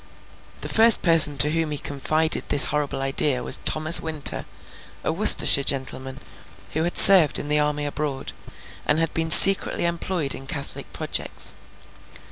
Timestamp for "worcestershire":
5.13-5.63